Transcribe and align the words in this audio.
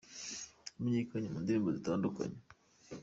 yamenyekanye 0.73 1.27
mu 1.33 1.39
ndirimbo 1.43 1.69
zitandukanye 1.77 2.39